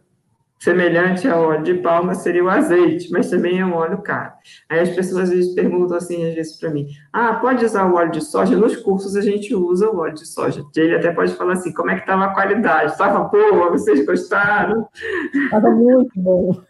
[0.61, 4.33] semelhante ao óleo de palma seria o azeite, mas também é um óleo caro.
[4.69, 7.95] Aí as pessoas às vezes perguntam assim, às vezes para mim, ah, pode usar o
[7.95, 8.57] óleo de soja?
[8.57, 10.63] Nos cursos a gente usa o óleo de soja.
[10.77, 12.93] Ele até pode falar assim, como é que estava a qualidade?
[12.93, 13.71] Estava boa?
[13.71, 14.87] Vocês gostaram?
[15.35, 16.63] Estava muito bom.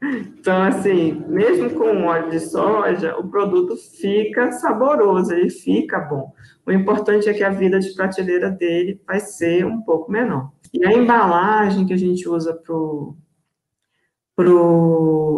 [0.00, 6.32] Então, assim, mesmo com óleo de soja, o produto fica saboroso, ele fica bom.
[6.64, 10.52] O importante é que a vida de prateleira dele vai ser um pouco menor.
[10.72, 13.16] E a embalagem que a gente usa para o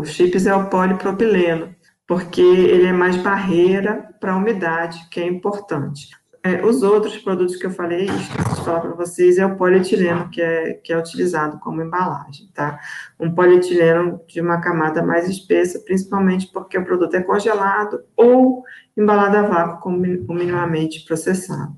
[0.05, 1.75] chips é o polipropileno,
[2.07, 6.09] porque ele é mais barreira para a umidade, que é importante.
[6.43, 10.31] É, os outros produtos que eu falei, esqueci de falar para vocês, é o polietileno,
[10.31, 12.81] que é, que é utilizado como embalagem, tá?
[13.19, 18.65] Um polietileno de uma camada mais espessa, principalmente porque o produto é congelado ou
[18.97, 21.77] embalado a vácuo, como minimamente processado.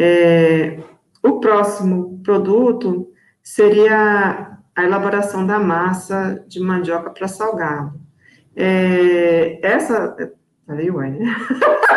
[0.00, 0.82] É,
[1.22, 3.10] o próximo produto
[3.42, 8.00] seria a elaboração da massa de mandioca para salgado.
[8.56, 10.16] É, essa,
[10.66, 11.36] falei, ué, né?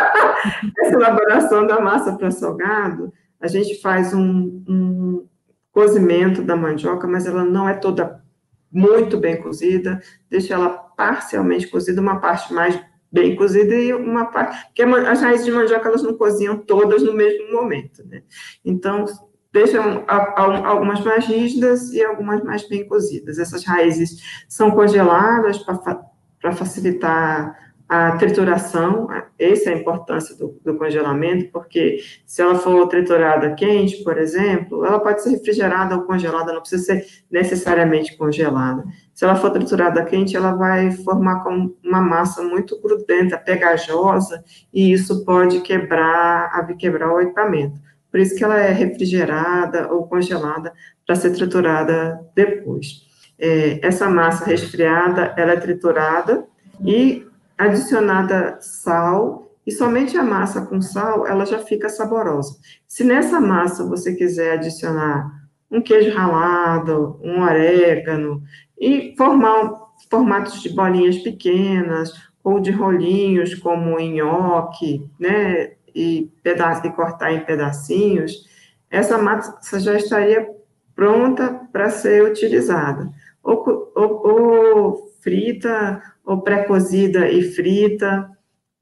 [0.80, 5.26] essa elaboração da massa para salgado, a gente faz um, um
[5.72, 8.22] cozimento da mandioca, mas ela não é toda
[8.70, 12.78] muito bem cozida, deixa ela parcialmente cozida, uma parte mais
[13.16, 14.66] bem cozida e uma parte.
[14.66, 18.22] Porque as raízes de mandioca elas não cozinham todas no mesmo momento, né?
[18.62, 19.06] Então,
[19.50, 23.38] deixam algumas mais rígidas e algumas mais bem cozidas.
[23.38, 29.06] Essas raízes são congeladas para facilitar a trituração,
[29.38, 34.84] essa é a importância do, do, congelamento, porque se ela for triturada quente, por exemplo,
[34.84, 38.84] ela pode ser refrigerada ou congelada, não precisa ser necessariamente congelada.
[39.14, 41.44] Se ela for triturada quente, ela vai formar
[41.84, 44.42] uma massa muito grudenta, pegajosa,
[44.74, 47.80] e isso pode quebrar, quebrar o equipamento.
[48.10, 50.72] Por isso que ela é refrigerada ou congelada
[51.06, 53.06] para ser triturada depois.
[53.38, 56.44] É, essa massa resfriada, ela é triturada
[56.84, 57.25] e
[57.56, 62.56] adicionada sal, e somente a massa com sal, ela já fica saborosa.
[62.86, 65.30] Se nessa massa você quiser adicionar
[65.70, 68.42] um queijo ralado, um orégano,
[68.78, 69.72] e formar
[70.08, 72.12] formatos de bolinhas pequenas,
[72.44, 78.46] ou de rolinhos, como nhoque, né, e, pedaço, e cortar em pedacinhos,
[78.88, 80.48] essa massa já estaria
[80.94, 83.10] pronta para ser utilizada.
[83.42, 88.28] Ou, ou, ou frita ou pré-cozida e frita,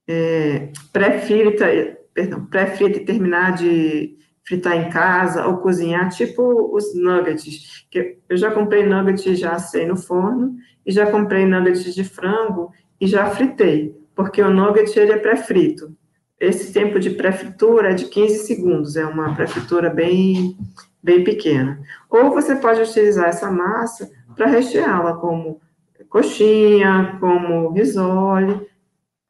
[0.09, 1.67] é, pré-frita,
[2.13, 8.37] perdão, pré-frita e terminar de fritar em casa ou cozinhar, tipo os nuggets, que eu
[8.37, 13.27] já comprei nuggets já assei no forno e já comprei nuggets de frango e já
[13.27, 15.95] fritei, porque o nugget ele é pré-frito.
[16.39, 20.57] Esse tempo de pré-fritura é de 15 segundos, é uma pré-fritura bem,
[21.03, 21.81] bem pequena.
[22.11, 25.61] Ou você pode utilizar essa massa para recheá-la como
[26.09, 28.67] coxinha, como risole.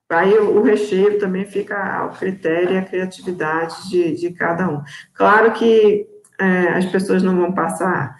[0.09, 4.83] Aí o, recheio também fica ao critério e à criatividade de, de cada um.
[5.13, 6.07] Claro que
[6.39, 8.17] é, as pessoas não vão passar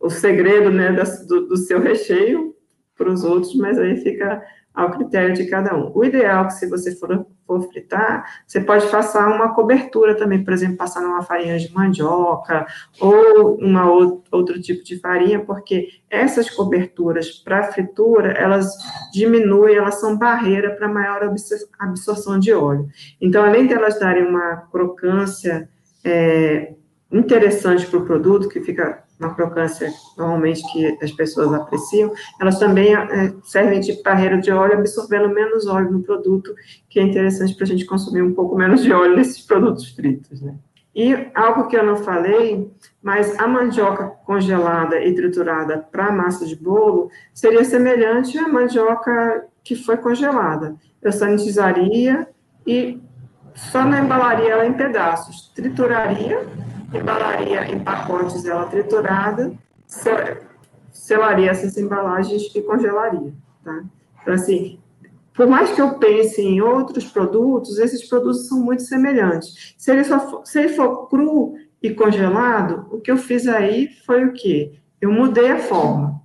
[0.00, 0.92] o segredo né,
[1.26, 2.54] do, do seu recheio
[2.96, 5.90] para os outros, mas aí fica ao critério de cada um.
[5.94, 10.42] O ideal é que se você for, for fritar, você pode passar uma cobertura também,
[10.42, 12.66] por exemplo, passar numa farinha de mandioca
[13.00, 18.66] ou uma ou, outro tipo de farinha, porque essas coberturas para fritura, elas
[19.12, 21.22] diminuem, elas são barreira para maior
[21.78, 22.88] absorção de óleo.
[23.20, 25.68] Então, além de elas darem uma crocância
[26.04, 26.74] é,
[27.10, 32.94] interessante para o produto, que fica uma crocância normalmente que as pessoas apreciam, elas também
[32.94, 36.54] é, servem de barreira de óleo, absorvendo menos óleo no produto,
[36.88, 40.40] que é interessante para a gente consumir um pouco menos de óleo nesses produtos fritos,
[40.40, 40.54] né?
[40.94, 46.56] E algo que eu não falei, mas a mandioca congelada e triturada para massa de
[46.56, 50.74] bolo seria semelhante à mandioca que foi congelada.
[51.02, 52.26] Eu sanitizaria
[52.66, 52.98] e
[53.54, 56.46] só não embalaria ela em pedaços, trituraria
[56.92, 59.52] embalaria em pacotes ela triturada,
[60.92, 63.32] selaria essas embalagens e congelaria,
[63.64, 63.84] tá?
[64.22, 64.78] Então, assim,
[65.34, 69.74] por mais que eu pense em outros produtos, esses produtos são muito semelhantes.
[69.76, 74.24] Se ele, for, se ele for cru e congelado, o que eu fiz aí foi
[74.24, 74.78] o quê?
[75.00, 76.22] Eu mudei a forma,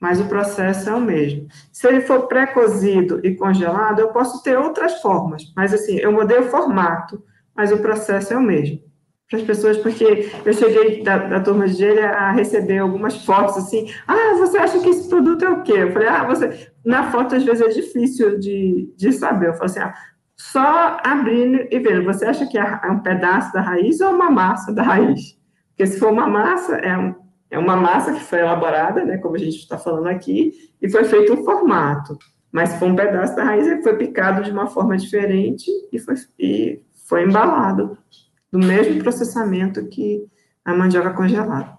[0.00, 1.46] mas o processo é o mesmo.
[1.70, 6.38] Se ele for pré-cozido e congelado, eu posso ter outras formas, mas assim, eu mudei
[6.38, 7.22] o formato,
[7.54, 8.82] mas o processo é o mesmo
[9.32, 13.56] para as pessoas, porque eu cheguei da, da turma de gênero a receber algumas fotos
[13.56, 15.72] assim, ah, você acha que esse produto é o quê?
[15.72, 16.70] Eu falei, ah, você...
[16.84, 19.48] Na foto, às vezes, é difícil de, de saber.
[19.48, 19.94] Eu falei assim, ah,
[20.36, 24.72] só abrindo e vendo, você acha que é um pedaço da raiz ou uma massa
[24.72, 25.38] da raiz?
[25.68, 27.14] Porque se for uma massa, é, um,
[27.50, 31.04] é uma massa que foi elaborada, né, como a gente está falando aqui, e foi
[31.04, 32.18] feito um formato.
[32.50, 35.98] Mas se for um pedaço da raiz, ele foi picado de uma forma diferente e
[35.98, 37.96] foi, e foi embalado
[38.52, 40.24] do mesmo processamento que
[40.62, 41.78] a mandioca congelada.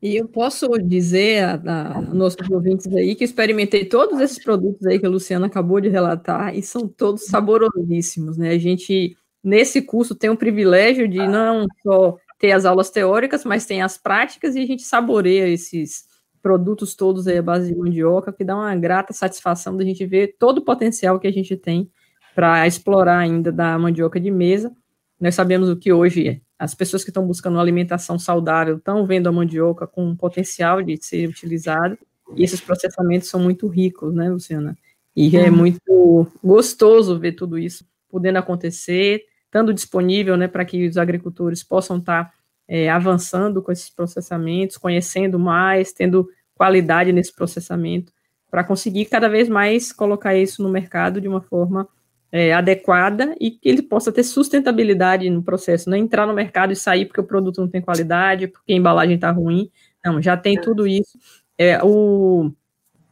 [0.00, 4.98] E eu posso dizer a, a, nossos ouvintes aí que experimentei todos esses produtos aí
[4.98, 8.50] que a Luciana acabou de relatar e são todos saborosíssimos, né?
[8.50, 13.66] A gente, nesse curso, tem o privilégio de não só ter as aulas teóricas, mas
[13.66, 16.04] tem as práticas e a gente saboreia esses
[16.42, 20.36] produtos todos aí à base de mandioca, que dá uma grata satisfação da gente ver
[20.38, 21.90] todo o potencial que a gente tem
[22.34, 24.72] para explorar ainda da mandioca de mesa
[25.20, 29.28] nós sabemos o que hoje as pessoas que estão buscando uma alimentação saudável estão vendo
[29.28, 31.98] a mandioca com um potencial de ser utilizado,
[32.34, 34.76] e esses processamentos são muito ricos, né, Luciana?
[35.14, 35.56] E é uhum.
[35.56, 41.98] muito gostoso ver tudo isso podendo acontecer, estando disponível, né, para que os agricultores possam
[41.98, 42.32] estar tá,
[42.68, 48.12] é, avançando com esses processamentos, conhecendo mais, tendo qualidade nesse processamento,
[48.50, 51.88] para conseguir cada vez mais colocar isso no mercado de uma forma
[52.36, 56.76] é, adequada e que ele possa ter sustentabilidade no processo, não entrar no mercado e
[56.76, 59.70] sair porque o produto não tem qualidade, porque a embalagem está ruim.
[60.04, 61.18] Não, já tem tudo isso.
[61.56, 62.52] É, o,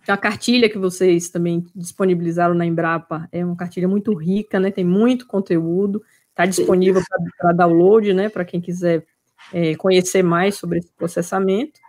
[0.07, 4.71] a cartilha que vocês também disponibilizaram na Embrapa é uma cartilha muito rica, né?
[4.71, 7.01] Tem muito conteúdo, está disponível
[7.39, 8.29] para download, né?
[8.29, 9.07] Para quem quiser
[9.55, 11.81] é, conhecer mais sobre esse processamento.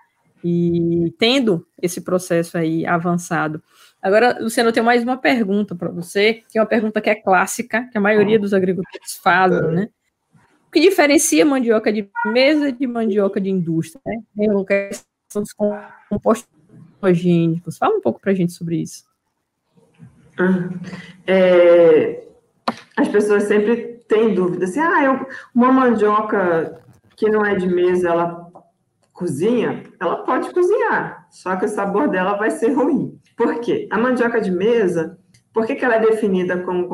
[0.42, 3.62] E tendo esse processo aí avançado,
[4.06, 7.16] Agora, Luciano, eu tenho mais uma pergunta para você, que é uma pergunta que é
[7.16, 9.72] clássica, que a maioria dos agricultores fazem, é.
[9.72, 9.90] né?
[10.68, 14.00] O que diferencia mandioca de mesa de mandioca de indústria?
[14.06, 14.22] Né?
[14.38, 15.52] Tem questão dos
[16.08, 16.48] compostos
[17.02, 17.80] orgânicos.
[17.80, 19.06] Fala um pouco para a gente sobre isso.
[20.38, 20.70] Ah,
[21.26, 22.28] é,
[22.98, 26.80] as pessoas sempre têm dúvida assim, ah, eu, uma mandioca
[27.16, 28.52] que não é de mesa, ela
[29.16, 29.84] cozinha?
[30.00, 33.20] Ela pode cozinhar, só que o sabor dela vai ser ruim.
[33.36, 33.88] Por quê?
[33.90, 35.18] A mandioca de mesa,
[35.54, 36.88] por que, que ela é definida como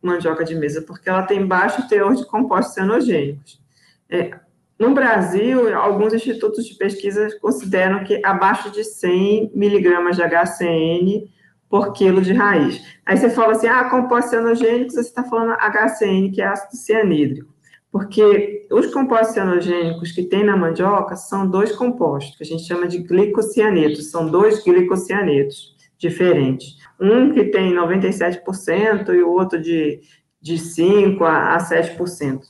[0.00, 0.82] mandioca de mesa?
[0.82, 3.60] Porque ela tem baixo teor de compostos cianogênicos.
[4.08, 4.38] É,
[4.78, 11.30] no Brasil, alguns institutos de pesquisa consideram que abaixo de 100 miligramas de HCN
[11.68, 12.82] por quilo de raiz.
[13.04, 17.55] Aí você fala assim, ah, compostos cianogênicos, você está falando HCN, que é ácido cianídrico.
[17.96, 22.86] Porque os compostos cianogênicos que tem na mandioca são dois compostos, que a gente chama
[22.86, 26.76] de glicocianetos, são dois glicocianetos diferentes.
[27.00, 30.02] Um que tem 97% e o outro de,
[30.42, 32.42] de 5% a, a 7%.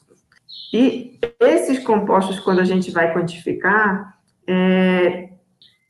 [0.74, 4.18] E esses compostos, quando a gente vai quantificar,
[4.48, 5.28] é,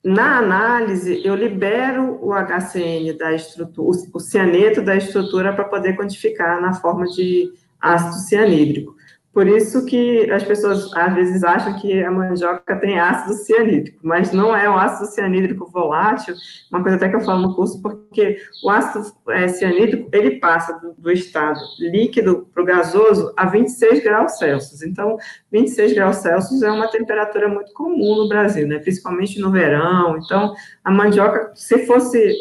[0.04, 6.60] na análise, eu libero o HCN da estrutura, o cianeto da estrutura para poder quantificar
[6.60, 8.95] na forma de ácido cianídrico.
[9.36, 14.32] Por isso que as pessoas às vezes acham que a mandioca tem ácido cianídrico, mas
[14.32, 16.34] não é um ácido cianídrico volátil,
[16.72, 20.80] uma coisa até que eu falo no curso, porque o ácido é, cianídrico, ele passa
[20.80, 24.80] do, do estado líquido para o gasoso a 26 graus Celsius.
[24.80, 25.18] Então,
[25.52, 28.78] 26 graus Celsius é uma temperatura muito comum no Brasil, né?
[28.78, 30.16] principalmente no verão.
[30.16, 32.34] Então, a mandioca, se fosse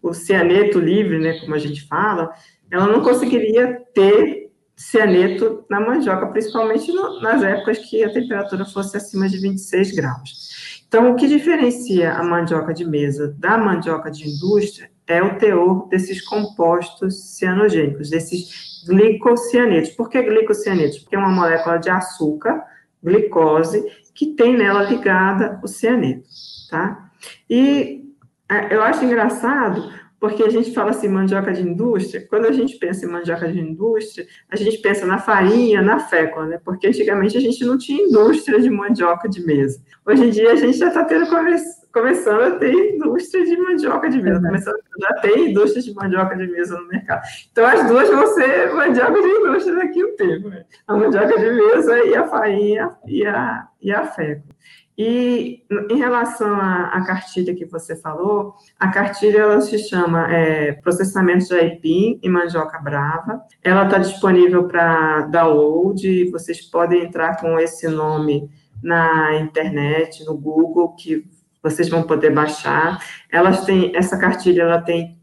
[0.00, 2.32] o cianeto livre, né, como a gente fala,
[2.70, 4.47] ela não conseguiria ter
[4.78, 10.84] cianeto na mandioca, principalmente no, nas épocas que a temperatura fosse acima de 26 graus.
[10.86, 15.88] Então, o que diferencia a mandioca de mesa da mandioca de indústria é o teor
[15.88, 19.90] desses compostos cianogênicos, desses glicocianetos.
[19.90, 21.00] Por que glicocianetos?
[21.00, 22.62] Porque é uma molécula de açúcar,
[23.02, 26.28] glicose, que tem nela ligada o cianeto,
[26.70, 27.10] tá?
[27.50, 28.04] E
[28.48, 32.76] é, eu acho engraçado porque a gente fala assim, mandioca de indústria, quando a gente
[32.76, 36.60] pensa em mandioca de indústria, a gente pensa na farinha, na fécula, né?
[36.64, 39.80] Porque antigamente a gente não tinha indústria de mandioca de mesa.
[40.04, 41.56] Hoje em dia a gente já está tendo come
[41.92, 46.46] começando a ter indústria de mandioca de mesa, começando, já tem indústria de mandioca de
[46.46, 47.22] mesa no mercado.
[47.50, 50.64] Então as duas vão ser mandioca de indústria daqui a um tempo, né?
[50.86, 54.54] A mandioca de mesa e a farinha e a, e a fécula.
[54.98, 60.72] E em relação à, à, cartilha que você falou, a cartilha ela se chama é,
[60.72, 63.40] Processamento de Aipim e Mandioca Brava.
[63.62, 68.50] Ela está disponível para download, vocês podem entrar com esse nome
[68.82, 71.24] na internet, no Google, que
[71.62, 72.98] vocês vão poder baixar.
[73.30, 75.17] Elas têm, essa cartilha ela tem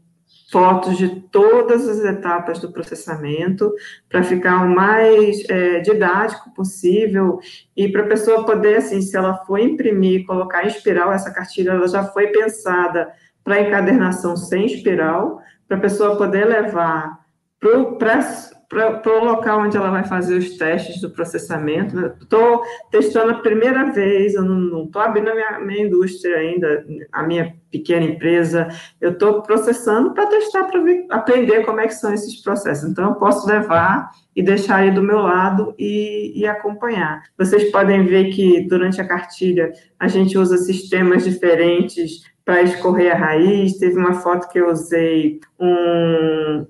[0.50, 3.72] fotos de todas as etapas do processamento,
[4.08, 7.40] para ficar o mais é, didático possível
[7.76, 11.72] e para a pessoa poder, assim, se ela for imprimir, colocar em espiral, essa cartilha
[11.72, 13.10] ela já foi pensada
[13.42, 17.18] para encadernação sem espiral, para a pessoa poder levar
[17.58, 17.70] para
[18.68, 22.12] para o local onde ela vai fazer os testes do processamento.
[22.20, 27.22] Estou testando a primeira vez, eu não estou abrindo a minha, minha, indústria ainda, a
[27.22, 28.68] minha pequena empresa,
[29.00, 32.88] eu estou processando para testar, para aprender como é que são esses processos.
[32.88, 37.22] Então, eu posso levar e deixar aí do meu lado e, e acompanhar.
[37.38, 43.18] Vocês podem ver que durante a cartilha a gente usa sistemas diferentes para escorrer a
[43.18, 43.78] raiz.
[43.78, 46.66] Teve uma foto que eu usei um,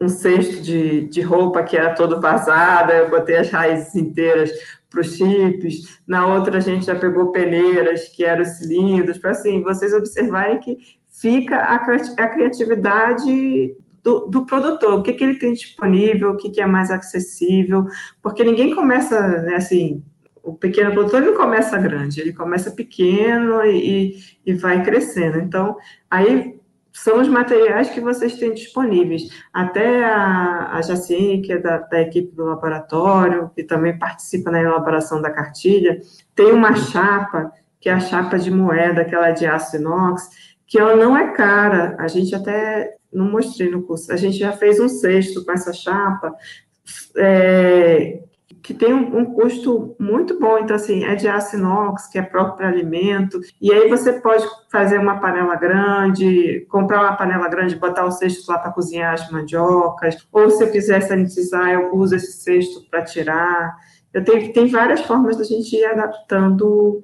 [0.00, 4.50] um cesto de, de roupa que era todo vazada, eu botei as raízes inteiras
[4.90, 9.62] para os chips, na outra a gente já pegou peneiras, que eram cilindros, para assim,
[9.62, 10.76] vocês observarem que
[11.08, 16.50] fica a, a criatividade do, do, produtor, o que, que ele tem disponível, o que,
[16.50, 17.86] que é mais acessível,
[18.22, 20.02] porque ninguém começa, né, assim,
[20.42, 24.14] o pequeno produtor não começa grande, ele começa pequeno e,
[24.46, 25.38] e vai crescendo.
[25.38, 25.76] Então,
[26.08, 26.55] aí
[26.96, 29.28] são os materiais que vocês têm disponíveis.
[29.52, 34.62] Até a, a Jacine, que é da, da, equipe do laboratório, que também participa na
[34.62, 36.00] elaboração da cartilha,
[36.34, 40.26] tem uma chapa, que é a chapa de moeda, aquela de aço inox,
[40.66, 41.96] que ela não é cara.
[41.98, 44.10] A gente até não mostrei no curso.
[44.10, 46.34] A gente já fez um cesto com essa chapa,
[47.18, 48.20] é,
[48.62, 50.58] que tem um, um, custo muito bom.
[50.58, 53.40] Então, assim, é de aço inox, que é próprio para alimento.
[53.60, 58.50] E aí você pode fazer uma panela grande, comprar uma panela grande, botar o cesto
[58.50, 60.16] lá para cozinhar as mandiocas.
[60.32, 63.76] Ou se eu quiser sanitizar, eu uso esse cesto para tirar.
[64.12, 67.02] Eu tenho, tem várias formas da gente ir adaptando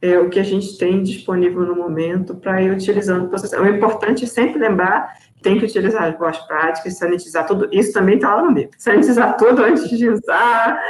[0.00, 3.56] é, o que a gente tem disponível no momento para ir utilizando o processo.
[3.60, 7.68] O importante é sempre lembrar tem que utilizar as boas práticas, sanitizar tudo.
[7.72, 8.70] Isso também está lá no livro.
[8.78, 10.80] Sanitizar tudo antes de usar,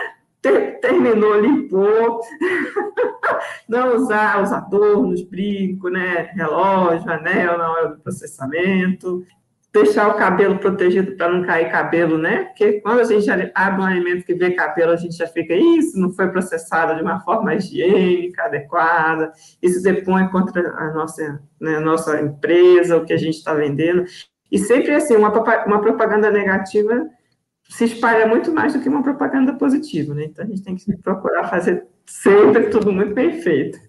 [0.40, 2.20] ter, terminou, limpou.
[3.68, 9.24] Não usar os adornos, brinco, né, relógio, anel na hora do processamento
[9.72, 12.44] deixar o cabelo protegido para não cair cabelo, né?
[12.44, 15.98] Porque quando a gente abre um alimento que vê cabelo, a gente já fica, isso
[15.98, 19.32] não foi processado de uma forma higiênica, adequada,
[19.62, 24.04] isso depõe contra a nossa, né, nossa empresa, o que a gente está vendendo.
[24.52, 25.32] E sempre assim, uma,
[25.64, 27.08] uma propaganda negativa
[27.70, 30.26] se espalha muito mais do que uma propaganda positiva, né?
[30.26, 33.80] Então a gente tem que procurar fazer sempre tudo muito bem feito.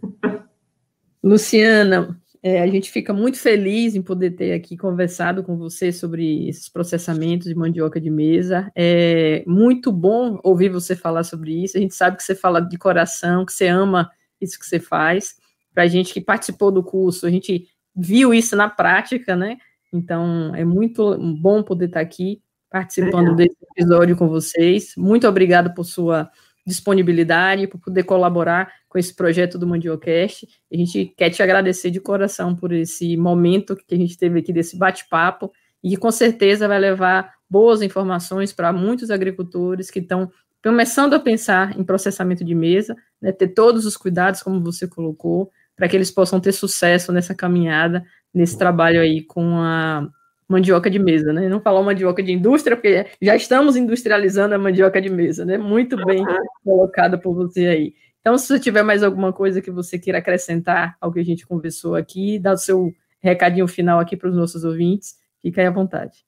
[1.22, 6.48] Luciana, é, a gente fica muito feliz em poder ter aqui conversado com você sobre
[6.48, 8.72] esses processamentos de mandioca de mesa.
[8.74, 11.78] É muito bom ouvir você falar sobre isso.
[11.78, 14.10] A gente sabe que você fala de coração, que você ama
[14.40, 15.36] isso que você faz.
[15.74, 19.58] Para a gente que participou do curso, a gente viu isso na prática, né?
[19.94, 24.94] Então, é muito bom poder estar aqui participando desse episódio com vocês.
[24.98, 26.30] Muito obrigado por sua
[26.66, 30.48] disponibilidade, por poder colaborar com esse projeto do Mandiocast.
[30.72, 34.52] A gente quer te agradecer de coração por esse momento que a gente teve aqui
[34.52, 35.52] desse bate-papo
[35.84, 40.32] e que com certeza vai levar boas informações para muitos agricultores que estão
[40.64, 45.52] começando a pensar em processamento de mesa, né, ter todos os cuidados, como você colocou,
[45.76, 50.08] para que eles possam ter sucesso nessa caminhada, nesse trabalho aí com a
[50.48, 51.48] mandioca de mesa, né?
[51.48, 55.58] Não falar mandioca de indústria, porque já estamos industrializando a mandioca de mesa, né?
[55.58, 56.24] Muito bem
[56.64, 57.94] colocada por você aí.
[58.22, 61.46] Então, se você tiver mais alguma coisa que você queira acrescentar ao que a gente
[61.46, 65.72] conversou aqui, dá o seu recadinho final aqui para os nossos ouvintes, fica aí à
[65.72, 66.26] vontade.